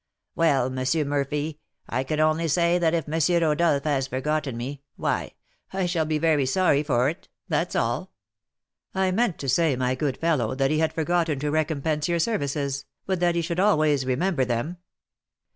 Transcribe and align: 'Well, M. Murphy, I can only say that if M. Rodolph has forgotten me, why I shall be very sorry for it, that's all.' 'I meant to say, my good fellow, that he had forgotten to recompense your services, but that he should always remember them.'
'Well, 0.35 0.75
M. 0.75 1.07
Murphy, 1.09 1.59
I 1.87 2.03
can 2.03 2.19
only 2.19 2.47
say 2.47 2.79
that 2.79 2.95
if 2.95 3.07
M. 3.07 3.43
Rodolph 3.43 3.83
has 3.83 4.07
forgotten 4.07 4.57
me, 4.57 4.81
why 4.95 5.33
I 5.71 5.85
shall 5.85 6.05
be 6.05 6.17
very 6.17 6.47
sorry 6.47 6.81
for 6.81 7.07
it, 7.07 7.29
that's 7.47 7.75
all.' 7.75 8.11
'I 8.95 9.11
meant 9.11 9.37
to 9.37 9.47
say, 9.47 9.75
my 9.75 9.93
good 9.93 10.17
fellow, 10.17 10.55
that 10.55 10.71
he 10.71 10.79
had 10.79 10.91
forgotten 10.91 11.37
to 11.41 11.51
recompense 11.51 12.07
your 12.09 12.17
services, 12.17 12.85
but 13.05 13.19
that 13.19 13.35
he 13.35 13.43
should 13.43 13.59
always 13.59 14.03
remember 14.07 14.43
them.' 14.43 14.77